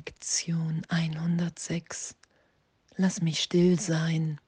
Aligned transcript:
Lektion 0.00 0.80
106. 0.88 2.16
Lass 2.96 3.20
mich 3.20 3.42
still 3.42 3.78
sein 3.78 4.40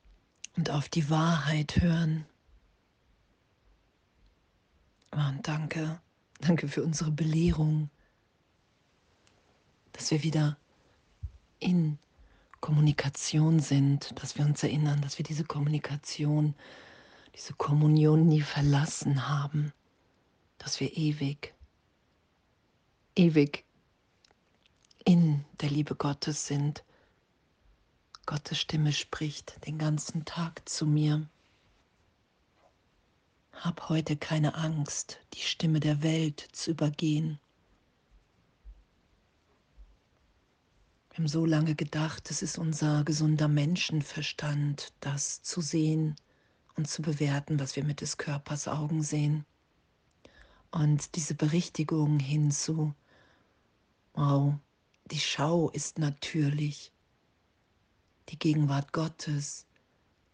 und 0.57 0.71
auf 0.71 0.89
die 0.89 1.11
Wahrheit 1.11 1.77
hören. 1.83 2.25
Und 5.11 5.41
danke, 5.47 6.01
danke 6.41 6.69
für 6.69 6.83
unsere 6.83 7.11
Belehrung, 7.11 7.91
dass 9.93 10.11
wir 10.11 10.23
wieder 10.23 10.57
in 11.59 11.99
Kommunikation 12.63 13.61
sind, 13.61 14.19
dass 14.23 14.39
wir 14.39 14.47
uns 14.47 14.63
erinnern, 14.63 15.03
dass 15.03 15.19
wir 15.19 15.25
diese 15.25 15.45
Kommunikation, 15.45 16.55
diese 17.37 17.53
Kommunion 17.53 18.27
nie 18.27 18.41
verlassen 18.41 19.29
haben, 19.29 19.75
dass 20.57 20.81
wir 20.81 20.97
ewig, 20.97 21.53
ewig 23.17 23.67
in 25.05 25.45
der 25.61 25.71
Liebe 25.71 25.95
Gottes 25.95 26.47
sind. 26.47 26.85
Gottes 28.27 28.59
Stimme 28.59 28.93
spricht 28.93 29.67
den 29.67 29.79
ganzen 29.79 30.25
Tag 30.25 30.69
zu 30.69 30.87
mir. 30.87 31.29
Hab 33.53 33.89
heute 33.89 34.17
keine 34.17 34.55
Angst, 34.55 35.19
die 35.35 35.41
Stimme 35.41 35.81
der 35.81 36.03
Welt 36.03 36.49
zu 36.53 36.71
übergehen. 36.71 37.39
Wir 41.11 41.19
haben 41.19 41.29
so 41.29 41.45
lange 41.45 41.75
gedacht, 41.75 42.31
es 42.31 42.41
ist 42.41 42.57
unser 42.57 43.05
gesunder 43.05 43.49
Menschenverstand, 43.49 44.95
das 45.01 45.43
zu 45.43 45.61
sehen 45.61 46.17
und 46.75 46.89
zu 46.89 47.03
bewerten, 47.03 47.61
was 47.61 47.77
wir 47.77 47.85
mit 47.85 48.01
des 48.01 48.17
Körpers 48.17 48.67
Augen 48.67 49.03
sehen. 49.03 49.45
Und 50.71 51.17
diese 51.17 51.35
Berichtigung 51.35 52.19
hinzu, 52.19 52.95
wow, 54.15 54.55
die 55.13 55.21
Schau 55.21 55.69
ist 55.69 55.99
natürlich, 55.99 56.91
die 58.31 58.39
Gegenwart 58.39 58.95
Gottes 58.95 59.67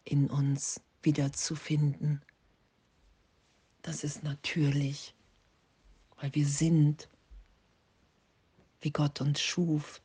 in 0.05 0.29
uns 0.29 0.79
wiederzufinden. 1.03 2.21
Das 3.81 4.05
ist 4.05 4.23
natürlich, 4.23 5.13
weil 6.15 6.33
wir 6.33 6.47
sind, 6.47 7.09
wie 8.79 8.91
Gott 8.91 9.19
uns 9.19 9.41
schuf. 9.41 10.01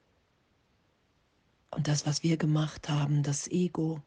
Und 1.71 1.87
das, 1.87 2.05
was 2.05 2.25
wir 2.25 2.37
gemacht 2.37 2.89
haben, 2.89 3.23
das 3.23 3.47
Ego, 3.47 4.03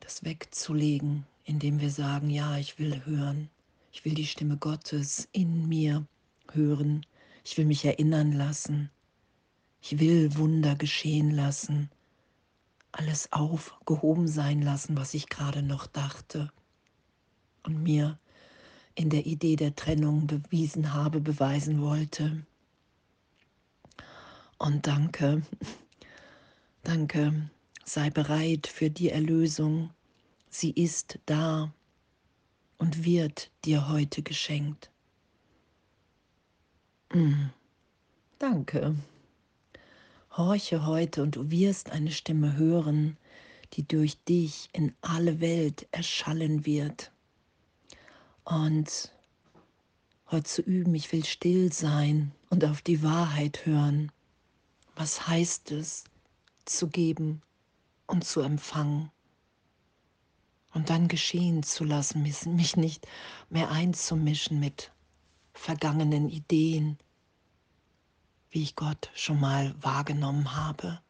das 0.00 0.22
wegzulegen, 0.22 1.26
indem 1.44 1.80
wir 1.80 1.90
sagen, 1.90 2.28
ja, 2.28 2.58
ich 2.58 2.78
will 2.78 3.06
hören, 3.06 3.48
ich 3.90 4.04
will 4.04 4.12
die 4.12 4.26
Stimme 4.26 4.58
Gottes 4.58 5.28
in 5.32 5.66
mir 5.66 6.06
hören, 6.50 7.06
ich 7.44 7.58
will 7.58 7.66
mich 7.66 7.84
erinnern 7.84 8.32
lassen. 8.32 8.90
Ich 9.80 9.98
will 9.98 10.36
Wunder 10.36 10.76
geschehen 10.76 11.30
lassen. 11.30 11.90
Alles 12.90 13.30
aufgehoben 13.32 14.28
sein 14.28 14.62
lassen, 14.62 14.96
was 14.96 15.12
ich 15.12 15.28
gerade 15.28 15.62
noch 15.62 15.86
dachte. 15.86 16.50
Und 17.62 17.82
mir 17.82 18.18
in 18.94 19.10
der 19.10 19.26
Idee 19.26 19.56
der 19.56 19.74
Trennung 19.74 20.26
bewiesen 20.26 20.94
habe, 20.94 21.20
beweisen 21.20 21.82
wollte. 21.82 22.46
Und 24.58 24.86
danke, 24.86 25.42
danke, 26.82 27.50
sei 27.84 28.08
bereit 28.08 28.66
für 28.66 28.88
die 28.88 29.10
Erlösung. 29.10 29.90
Sie 30.48 30.70
ist 30.70 31.18
da 31.26 31.74
und 32.78 33.04
wird 33.04 33.50
dir 33.64 33.88
heute 33.88 34.22
geschenkt. 34.22 34.93
Danke. 38.40 38.96
Horche 40.36 40.84
heute 40.84 41.22
und 41.22 41.36
du 41.36 41.48
wirst 41.48 41.90
eine 41.90 42.10
Stimme 42.10 42.56
hören, 42.56 43.16
die 43.74 43.86
durch 43.86 44.18
dich 44.24 44.68
in 44.72 44.92
alle 45.00 45.40
Welt 45.40 45.86
erschallen 45.92 46.66
wird. 46.66 47.12
Und 48.42 49.12
heute 50.32 50.42
zu 50.42 50.62
üben, 50.62 50.92
ich 50.96 51.12
will 51.12 51.24
still 51.24 51.72
sein 51.72 52.32
und 52.50 52.64
auf 52.64 52.82
die 52.82 53.00
Wahrheit 53.04 53.64
hören. 53.64 54.10
Was 54.96 55.28
heißt 55.28 55.70
es, 55.70 56.02
zu 56.64 56.88
geben 56.88 57.42
und 58.08 58.24
zu 58.24 58.40
empfangen? 58.40 59.12
Und 60.72 60.90
dann 60.90 61.06
geschehen 61.06 61.62
zu 61.62 61.84
lassen, 61.84 62.22
mich 62.22 62.74
nicht 62.74 63.06
mehr 63.50 63.70
einzumischen 63.70 64.58
mit 64.58 64.90
vergangenen 65.54 66.28
Ideen, 66.28 66.98
wie 68.50 68.62
ich 68.62 68.76
Gott 68.76 69.10
schon 69.14 69.40
mal 69.40 69.74
wahrgenommen 69.80 70.54
habe. 70.54 71.00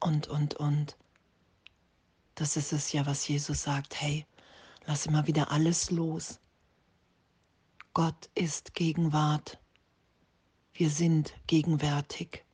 Und, 0.00 0.28
und, 0.28 0.54
und. 0.54 0.96
Das 2.34 2.56
ist 2.56 2.72
es 2.72 2.92
ja, 2.92 3.04
was 3.04 3.28
Jesus 3.28 3.62
sagt, 3.62 4.00
hey, 4.00 4.26
lass 4.86 5.06
immer 5.06 5.26
wieder 5.26 5.50
alles 5.50 5.90
los. 5.90 6.40
Gott 7.92 8.30
ist 8.34 8.74
Gegenwart. 8.74 9.58
Wir 10.72 10.88
sind 10.88 11.34
gegenwärtig. 11.46 12.44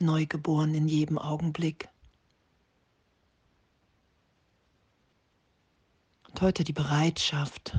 Neugeboren 0.00 0.74
in 0.74 0.88
jedem 0.88 1.18
Augenblick. 1.18 1.88
Und 6.28 6.40
heute 6.40 6.64
die 6.64 6.72
Bereitschaft 6.72 7.78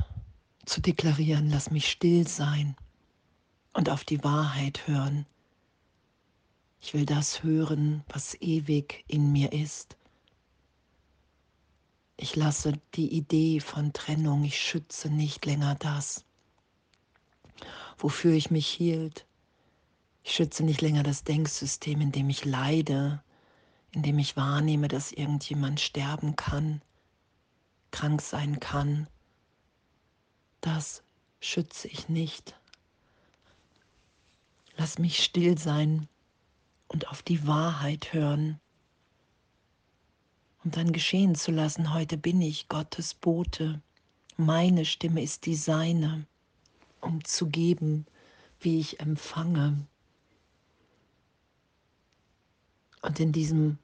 zu 0.66 0.80
deklarieren, 0.80 1.48
lass 1.48 1.70
mich 1.70 1.88
still 1.88 2.28
sein 2.28 2.76
und 3.72 3.88
auf 3.88 4.04
die 4.04 4.22
Wahrheit 4.22 4.86
hören. 4.86 5.26
Ich 6.80 6.92
will 6.92 7.06
das 7.06 7.42
hören, 7.42 8.04
was 8.08 8.34
ewig 8.40 9.04
in 9.08 9.32
mir 9.32 9.52
ist. 9.52 9.96
Ich 12.18 12.36
lasse 12.36 12.80
die 12.94 13.12
Idee 13.12 13.60
von 13.60 13.92
Trennung, 13.92 14.44
ich 14.44 14.60
schütze 14.60 15.10
nicht 15.10 15.44
länger 15.46 15.74
das, 15.76 16.24
wofür 17.98 18.32
ich 18.32 18.50
mich 18.50 18.66
hielt. 18.66 19.26
Ich 20.22 20.32
schütze 20.32 20.64
nicht 20.64 20.80
länger 20.80 21.02
das 21.02 21.24
Denksystem, 21.24 22.00
in 22.00 22.12
dem 22.12 22.28
ich 22.30 22.44
leide, 22.44 23.22
in 23.92 24.02
dem 24.02 24.18
ich 24.18 24.36
wahrnehme, 24.36 24.88
dass 24.88 25.12
irgendjemand 25.12 25.80
sterben 25.80 26.34
kann, 26.36 26.82
krank 27.90 28.20
sein 28.20 28.58
kann. 28.58 29.06
Das 30.66 31.04
schütze 31.38 31.86
ich 31.86 32.08
nicht. 32.08 32.56
Lass 34.76 34.98
mich 34.98 35.22
still 35.22 35.56
sein 35.56 36.08
und 36.88 37.06
auf 37.06 37.22
die 37.22 37.46
Wahrheit 37.46 38.12
hören. 38.12 38.58
Und 40.64 40.76
dann 40.76 40.90
geschehen 40.90 41.36
zu 41.36 41.52
lassen, 41.52 41.94
heute 41.94 42.18
bin 42.18 42.42
ich 42.42 42.68
Gottes 42.68 43.14
Bote. 43.14 43.80
Meine 44.36 44.84
Stimme 44.84 45.22
ist 45.22 45.46
die 45.46 45.54
seine, 45.54 46.26
um 47.00 47.22
zu 47.22 47.46
geben, 47.46 48.04
wie 48.58 48.80
ich 48.80 48.98
empfange. 48.98 49.86
Und 53.02 53.20
in 53.20 53.30
diesem 53.30 53.78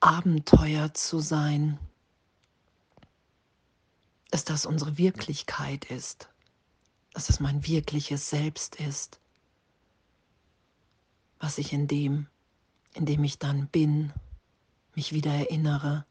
Abenteuer 0.00 0.92
zu 0.94 1.20
sein, 1.20 1.78
dass 4.32 4.44
das 4.44 4.64
unsere 4.64 4.96
Wirklichkeit 4.96 5.84
ist, 5.84 6.30
dass 7.12 7.28
es 7.28 7.38
mein 7.38 7.66
wirkliches 7.66 8.30
Selbst 8.30 8.76
ist. 8.76 9.20
Was 11.38 11.58
ich 11.58 11.74
in 11.74 11.86
dem, 11.86 12.28
in 12.94 13.04
dem 13.04 13.22
ich 13.24 13.38
dann 13.38 13.68
bin, 13.68 14.10
mich 14.94 15.12
wieder 15.12 15.32
erinnere. 15.32 16.06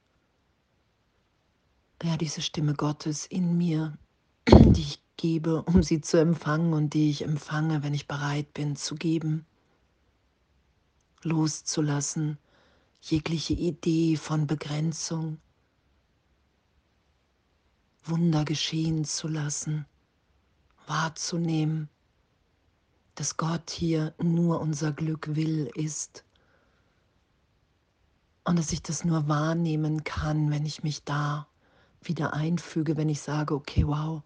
Ja, 2.03 2.15
diese 2.15 2.43
Stimme 2.43 2.75
Gottes 2.75 3.25
in 3.25 3.57
mir, 3.57 3.97
die 4.47 4.81
ich 4.81 5.01
gebe, 5.17 5.63
um 5.63 5.81
sie 5.81 6.01
zu 6.01 6.19
empfangen 6.19 6.73
und 6.73 6.93
die 6.93 7.09
ich 7.09 7.23
empfange, 7.23 7.81
wenn 7.81 7.96
ich 7.96 8.07
bereit 8.07 8.53
bin 8.53 8.75
zu 8.75 8.93
geben, 8.93 9.47
loszulassen, 11.23 12.37
jegliche 13.01 13.53
Idee 13.53 14.16
von 14.16 14.46
Begrenzung, 14.46 15.40
Wunder 18.03 18.45
geschehen 18.45 19.05
zu 19.05 19.27
lassen, 19.27 19.85
wahrzunehmen, 20.87 21.89
dass 23.15 23.37
Gott 23.37 23.69
hier 23.69 24.13
nur 24.21 24.59
unser 24.61 24.91
Glück 24.91 25.35
will 25.35 25.69
ist 25.75 26.23
und 28.43 28.57
dass 28.57 28.71
ich 28.71 28.81
das 28.81 29.05
nur 29.05 29.27
wahrnehmen 29.27 30.03
kann, 30.03 30.49
wenn 30.49 30.65
ich 30.65 30.83
mich 30.83 31.03
da 31.03 31.47
wieder 32.01 32.33
einfüge, 32.33 32.97
wenn 32.97 33.09
ich 33.09 33.21
sage, 33.21 33.53
okay, 33.53 33.85
wow, 33.85 34.23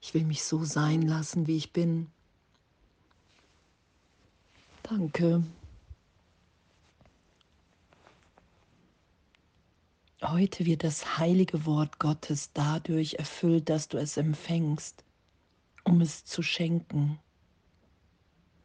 ich 0.00 0.12
will 0.12 0.24
mich 0.24 0.44
so 0.44 0.64
sein 0.64 1.02
lassen, 1.02 1.46
wie 1.46 1.56
ich 1.56 1.72
bin. 1.72 2.10
Danke. 4.82 5.42
Heute 10.26 10.64
wird 10.64 10.84
das 10.84 11.18
heilige 11.18 11.66
Wort 11.66 11.98
Gottes 11.98 12.50
dadurch 12.52 13.14
erfüllt, 13.14 13.68
dass 13.68 13.88
du 13.88 13.98
es 13.98 14.16
empfängst 14.16 15.04
um 15.84 16.00
es 16.00 16.24
zu 16.24 16.42
schenken, 16.42 17.18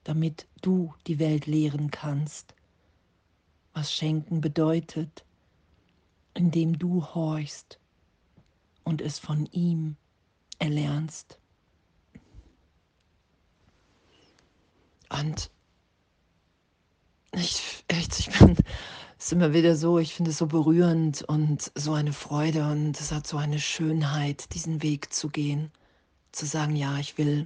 damit 0.03 0.47
du 0.61 0.93
die 1.05 1.19
Welt 1.19 1.45
lehren 1.45 1.91
kannst, 1.91 2.55
was 3.73 3.93
schenken 3.93 4.41
bedeutet, 4.41 5.25
indem 6.33 6.79
du 6.79 7.05
horchst 7.05 7.79
und 8.83 9.01
es 9.01 9.19
von 9.19 9.45
ihm 9.47 9.97
erlernst. 10.57 11.39
Und 15.09 15.51
ich, 17.33 17.83
echt, 17.87 18.19
ich 18.19 18.39
bin, 18.39 18.55
ist 19.19 19.33
immer 19.33 19.53
wieder 19.53 19.75
so, 19.75 19.99
ich 19.99 20.13
finde 20.15 20.31
es 20.31 20.37
so 20.37 20.47
berührend 20.47 21.23
und 21.23 21.71
so 21.75 21.93
eine 21.93 22.13
Freude 22.13 22.65
und 22.71 22.99
es 22.99 23.11
hat 23.11 23.27
so 23.27 23.35
eine 23.35 23.59
Schönheit, 23.59 24.53
diesen 24.53 24.81
Weg 24.81 25.13
zu 25.13 25.27
gehen, 25.27 25.71
zu 26.31 26.45
sagen, 26.45 26.77
ja, 26.77 26.97
ich 26.97 27.17
will 27.17 27.45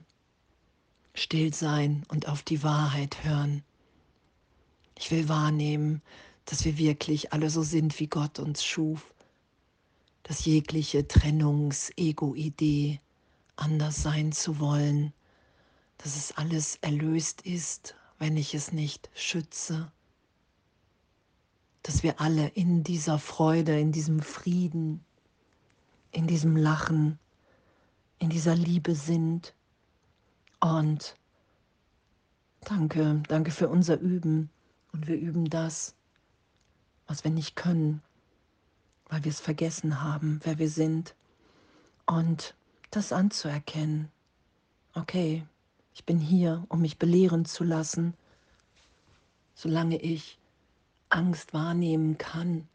still 1.16 1.52
sein 1.52 2.04
und 2.10 2.28
auf 2.28 2.44
die 2.44 2.62
Wahrheit 2.62 3.24
hören. 3.24 3.64
Ich 5.00 5.10
will 5.10 5.28
wahrnehmen, 5.28 6.04
dass 6.46 6.64
wir 6.64 6.78
wirklich 6.78 7.34
alle 7.34 7.50
so 7.50 7.64
sind, 7.64 8.00
wie 8.00 8.08
Gott 8.08 8.38
uns 8.38 8.64
schuf, 8.64 9.12
dass 10.22 10.46
jegliche 10.46 11.08
Trennungs-Ego-Idee, 11.08 13.00
anders 13.56 14.04
sein 14.04 14.32
zu 14.32 14.60
wollen, 14.60 15.12
dass 15.98 16.16
es 16.16 16.38
alles 16.38 16.78
erlöst 16.82 17.42
ist, 17.42 17.96
wenn 18.20 18.38
ich 18.38 18.54
es 18.54 18.72
nicht 18.72 19.10
schütze, 19.16 19.92
dass 21.84 22.02
wir 22.02 22.20
alle 22.22 22.48
in 22.48 22.84
dieser 22.84 23.20
Freude, 23.20 23.80
in 23.80 23.92
diesem 23.92 24.22
Frieden, 24.22 25.04
in 26.12 26.28
diesem 26.28 26.56
Lachen, 26.56 27.20
in 28.20 28.30
dieser 28.30 28.56
Liebe 28.56 28.96
sind. 28.96 29.54
Und 30.62 31.16
danke, 32.62 33.22
danke 33.28 33.52
für 33.52 33.68
unser 33.68 34.00
Üben. 34.00 34.50
Und 34.94 35.08
wir 35.08 35.18
üben 35.18 35.50
das, 35.50 35.96
was 37.08 37.26
wir 37.26 37.32
nicht 37.32 37.56
können, 37.56 38.02
weil 39.10 39.24
wir 39.26 39.32
es 39.32 39.42
vergessen 39.42 40.02
haben, 40.02 40.40
wer 40.44 40.60
wir 40.60 40.70
sind. 40.70 41.16
Und 42.06 42.56
das 42.92 43.12
anzuerkennen. 43.12 44.10
Okay, 44.94 45.46
ich 45.94 46.06
bin 46.06 46.20
hier, 46.20 46.64
um 46.70 46.82
mich 46.82 46.98
belehren 46.98 47.44
zu 47.44 47.64
lassen, 47.64 48.14
solange 49.54 49.98
ich 49.98 50.40
Angst 51.14 51.54
wahrnehmen 51.54 52.18
kann, 52.18 52.68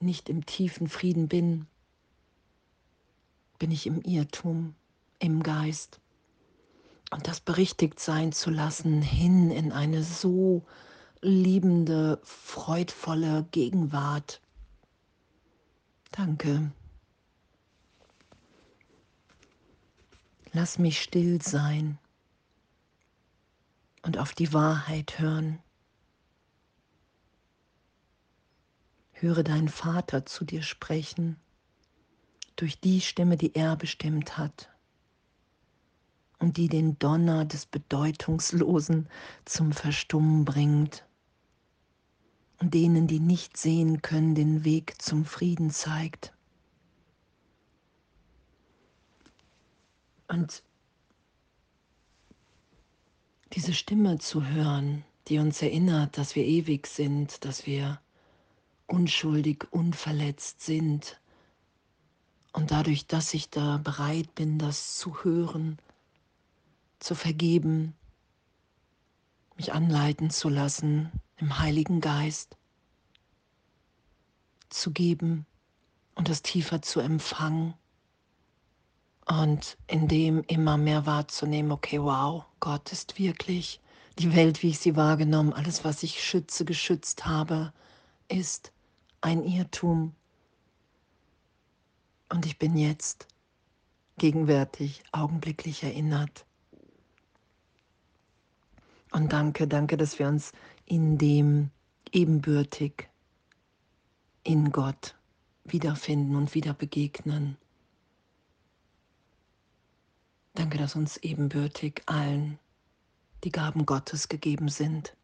nicht 0.00 0.28
im 0.28 0.46
tiefen 0.46 0.88
Frieden 0.88 1.28
bin, 1.28 1.66
bin 3.58 3.70
ich 3.70 3.86
im 3.86 4.00
Irrtum, 4.02 4.74
im 5.18 5.42
Geist. 5.42 6.00
Und 7.10 7.28
das 7.28 7.40
berichtigt 7.40 8.00
sein 8.00 8.32
zu 8.32 8.50
lassen, 8.50 9.02
hin 9.02 9.50
in 9.50 9.72
eine 9.72 10.02
so 10.02 10.64
liebende, 11.20 12.20
freudvolle 12.22 13.46
Gegenwart. 13.50 14.40
Danke. 16.12 16.72
Lass 20.52 20.78
mich 20.78 21.00
still 21.00 21.40
sein 21.42 21.98
und 24.02 24.18
auf 24.18 24.34
die 24.34 24.52
Wahrheit 24.52 25.18
hören. 25.18 25.60
Höre 29.20 29.42
deinen 29.42 29.68
Vater 29.68 30.24
zu 30.24 30.46
dir 30.46 30.62
sprechen 30.62 31.36
durch 32.56 32.80
die 32.80 33.02
Stimme, 33.02 33.36
die 33.36 33.54
er 33.54 33.76
bestimmt 33.76 34.38
hat 34.38 34.70
und 36.38 36.56
die 36.56 36.68
den 36.68 36.98
Donner 36.98 37.44
des 37.44 37.66
Bedeutungslosen 37.66 39.08
zum 39.44 39.72
Verstummen 39.72 40.46
bringt 40.46 41.04
und 42.60 42.72
denen, 42.72 43.06
die 43.06 43.20
nicht 43.20 43.58
sehen 43.58 44.00
können, 44.00 44.34
den 44.34 44.64
Weg 44.64 45.00
zum 45.02 45.26
Frieden 45.26 45.70
zeigt. 45.70 46.32
Und 50.28 50.62
diese 53.52 53.74
Stimme 53.74 54.18
zu 54.18 54.46
hören, 54.46 55.04
die 55.28 55.38
uns 55.38 55.60
erinnert, 55.60 56.16
dass 56.16 56.34
wir 56.36 56.44
ewig 56.44 56.86
sind, 56.86 57.44
dass 57.44 57.66
wir 57.66 58.00
unschuldig, 58.90 59.66
unverletzt 59.70 60.62
sind. 60.62 61.20
Und 62.52 62.70
dadurch, 62.70 63.06
dass 63.06 63.32
ich 63.32 63.48
da 63.48 63.78
bereit 63.78 64.34
bin, 64.34 64.58
das 64.58 64.98
zu 64.98 65.22
hören, 65.22 65.78
zu 66.98 67.14
vergeben, 67.14 67.94
mich 69.56 69.72
anleiten 69.72 70.30
zu 70.30 70.48
lassen 70.48 71.10
im 71.36 71.58
Heiligen 71.58 72.00
Geist, 72.00 72.56
zu 74.68 74.90
geben 74.90 75.46
und 76.14 76.28
das 76.28 76.42
tiefer 76.42 76.82
zu 76.82 77.00
empfangen 77.00 77.74
und 79.26 79.76
in 79.86 80.08
dem 80.08 80.42
immer 80.44 80.76
mehr 80.76 81.06
wahrzunehmen, 81.06 81.72
okay, 81.72 82.00
wow, 82.02 82.44
Gott 82.58 82.92
ist 82.92 83.18
wirklich 83.18 83.80
die 84.18 84.34
Welt, 84.34 84.62
wie 84.62 84.70
ich 84.70 84.78
sie 84.78 84.96
wahrgenommen, 84.96 85.52
alles, 85.52 85.84
was 85.84 86.02
ich 86.02 86.22
schütze, 86.22 86.64
geschützt 86.64 87.26
habe, 87.26 87.72
ist 88.28 88.72
ein 89.20 89.44
Irrtum. 89.44 90.14
Und 92.28 92.46
ich 92.46 92.58
bin 92.58 92.76
jetzt 92.76 93.26
gegenwärtig, 94.18 95.02
augenblicklich 95.12 95.82
erinnert. 95.82 96.44
Und 99.12 99.32
danke, 99.32 99.66
danke, 99.66 99.96
dass 99.96 100.18
wir 100.18 100.28
uns 100.28 100.52
in 100.84 101.18
dem 101.18 101.70
ebenbürtig 102.12 103.08
in 104.44 104.70
Gott 104.70 105.16
wiederfinden 105.64 106.36
und 106.36 106.54
wieder 106.54 106.74
begegnen. 106.74 107.56
Danke, 110.54 110.78
dass 110.78 110.96
uns 110.96 111.16
ebenbürtig 111.18 112.02
allen 112.06 112.58
die 113.44 113.52
Gaben 113.52 113.86
Gottes 113.86 114.28
gegeben 114.28 114.68
sind. 114.68 115.16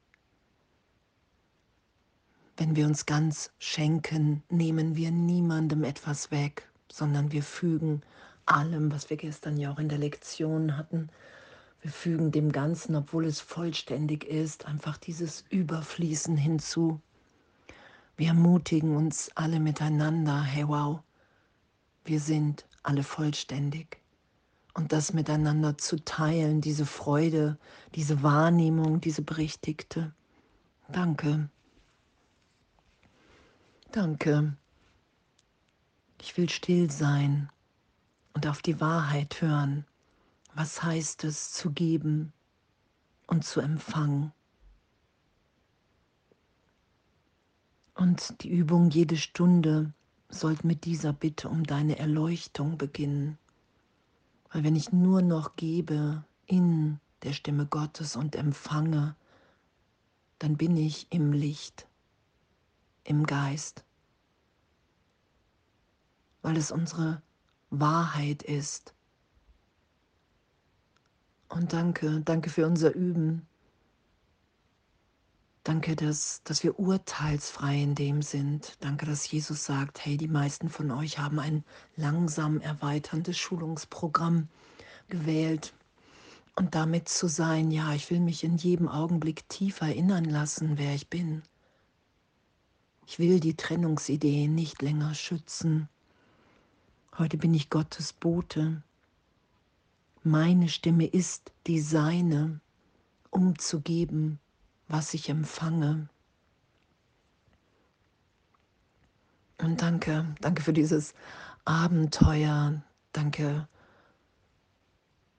Wenn 2.57 2.75
wir 2.75 2.87
uns 2.87 3.05
ganz 3.05 3.51
schenken, 3.59 4.43
nehmen 4.49 4.97
wir 4.97 5.11
niemandem 5.11 5.85
etwas 5.85 6.31
weg, 6.31 6.69
sondern 6.91 7.31
wir 7.31 7.43
fügen 7.43 8.01
allem, 8.47 8.91
was 8.91 9.11
wir 9.11 9.19
gestern 9.19 9.59
ja 9.59 9.73
auch 9.73 9.79
in 9.79 9.89
der 9.89 9.99
Lektion 9.99 10.77
hatten, 10.77 11.11
wir 11.83 11.91
fügen 11.91 12.33
dem 12.33 12.51
Ganzen, 12.51 12.97
obwohl 12.97 13.27
es 13.27 13.41
vollständig 13.41 14.25
ist, 14.25 14.67
einfach 14.67 14.97
dieses 14.97 15.45
Überfließen 15.51 16.37
hinzu. 16.37 17.01
Wir 18.17 18.29
ermutigen 18.29 18.97
uns 18.97 19.31
alle 19.35 19.61
miteinander, 19.61 20.43
hey 20.43 20.67
wow, 20.67 21.01
wir 22.05 22.21
sind 22.21 22.67
alle 22.83 23.03
vollständig. 23.03 24.01
Und 24.75 24.93
das 24.93 25.13
miteinander 25.13 25.77
zu 25.77 26.03
teilen, 26.05 26.61
diese 26.61 26.87
Freude, 26.87 27.59
diese 27.95 28.23
Wahrnehmung, 28.23 29.01
diese 29.01 29.23
berichtigte. 29.23 30.15
Danke. 30.91 31.51
Danke. 33.93 34.57
Ich 36.21 36.37
will 36.37 36.49
still 36.49 36.91
sein 36.91 37.51
und 38.35 38.47
auf 38.47 38.63
die 38.63 38.81
Wahrheit 38.81 39.41
hören. 39.41 39.87
Was 40.55 40.83
heißt 40.83 41.25
es 41.25 41.53
zu 41.53 41.71
geben 41.71 42.33
und 43.27 43.45
zu 43.45 43.61
empfangen? 43.61 44.33
Und 47.95 48.43
die 48.43 48.51
Übung 48.51 48.91
jede 48.91 49.17
Stunde 49.17 49.93
sollte 50.29 50.67
mit 50.67 50.85
dieser 50.85 51.13
Bitte 51.13 51.49
um 51.49 51.65
deine 51.65 51.99
Erleuchtung 51.99 52.77
beginnen. 52.77 53.39
Weil 54.51 54.65
wenn 54.65 54.77
ich 54.77 54.93
nur 54.93 55.23
noch 55.23 55.57
gebe 55.57 56.25
in 56.47 57.01
der 57.23 57.33
Stimme 57.33 57.67
Gottes 57.67 58.17
und 58.17 58.37
empfange, 58.37 59.17
dann 60.39 60.57
bin 60.57 60.77
ich 60.77 61.07
im 61.11 61.33
Licht, 61.33 61.87
im 63.07 63.27
Geist 63.27 63.87
weil 66.47 66.57
es 66.57 66.71
unsere 66.71 67.21
Wahrheit 67.71 68.45
ist. 68.45 68.95
Und 71.49 71.73
danke, 71.73 72.21
danke 72.21 72.51
für 72.51 72.69
unser 72.69 72.95
Üben. 72.95 73.49
Danke, 75.65 75.97
dass, 75.97 76.45
dass 76.45 76.63
wir 76.63 76.79
urteilsfrei 76.79 77.83
in 77.83 77.97
dem 77.97 78.23
sind. 78.23 78.77
Danke, 78.79 79.07
dass 79.07 79.29
Jesus 79.29 79.65
sagt, 79.65 80.05
hey, 80.05 80.17
die 80.17 80.29
meisten 80.29 80.69
von 80.69 80.93
euch 80.93 81.19
haben 81.19 81.41
ein 81.41 81.65
langsam 81.97 82.61
erweiterndes 82.61 83.37
Schulungsprogramm 83.37 84.47
gewählt. 85.09 85.75
Und 86.55 86.77
damit 86.77 87.09
zu 87.09 87.27
sein, 87.27 87.73
ja, 87.73 87.93
ich 87.93 88.09
will 88.09 88.21
mich 88.21 88.45
in 88.45 88.57
jedem 88.57 88.87
Augenblick 88.89 89.49
tief 89.49 89.81
erinnern 89.81 90.27
lassen, 90.27 90.79
wer 90.79 90.95
ich 90.95 91.11
bin. 91.11 91.43
Ich 93.07 93.21
will 93.21 93.39
die 93.39 93.55
Trennungsidee 93.55 94.49
nicht 94.49 94.83
länger 94.83 95.15
schützen. 95.15 95.89
Heute 97.17 97.39
bin 97.39 97.55
ich 97.55 97.71
Gottes 97.71 98.13
Bote. 98.13 98.83
Meine 100.25 100.69
Stimme 100.69 101.07
ist 101.07 101.53
die 101.69 101.81
seine, 101.81 102.61
um 103.31 103.59
zu 103.59 103.81
geben, 103.81 104.41
was 104.89 105.15
ich 105.15 105.29
empfange. 105.29 106.09
Und 109.59 109.81
danke, 109.81 110.35
danke 110.41 110.63
für 110.63 110.73
dieses 110.73 111.15
Abenteuer. 111.65 112.83
Danke, 113.13 113.69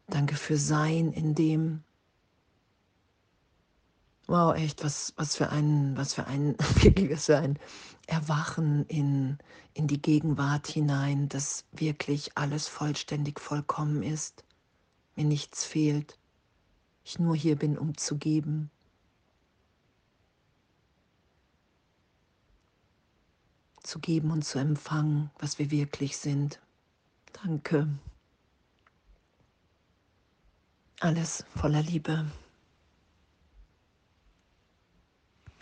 danke 0.08 0.36
für 0.36 0.58
Sein 0.58 1.12
in 1.12 1.36
dem. 1.36 1.84
Wow, 4.28 4.56
echt, 4.56 4.84
was, 4.84 5.14
was 5.16 5.38
für 5.38 5.50
ein, 5.50 5.96
was 5.96 6.14
für 6.14 6.28
ein, 6.28 6.56
wirklich, 6.82 7.32
ein 7.32 7.58
Erwachen 8.08 8.86
in, 8.88 9.38
in 9.74 9.88
die 9.88 10.02
Gegenwart 10.02 10.68
hinein, 10.68 11.30
dass 11.30 11.66
wirklich 11.72 12.38
alles 12.38 12.68
vollständig 12.68 13.40
vollkommen 13.40 14.04
ist, 14.04 14.44
mir 15.16 15.26
nichts 15.26 15.64
fehlt, 15.64 16.20
ich 17.06 17.20
nur 17.20 17.36
hier 17.36 17.56
bin, 17.56 17.78
um 17.78 17.98
zu 17.98 18.18
geben. 18.18 18.70
zu 23.88 24.00
geben 24.00 24.32
und 24.32 24.44
zu 24.44 24.60
empfangen, 24.60 25.32
was 25.40 25.60
wir 25.60 25.72
wirklich 25.72 26.18
sind. 26.18 26.60
Danke. 27.42 27.88
Alles 31.00 31.46
voller 31.56 31.82
Liebe. 31.82 32.26